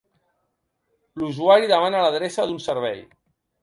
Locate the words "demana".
1.75-2.03